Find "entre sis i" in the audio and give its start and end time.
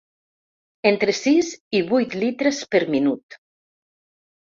0.91-1.83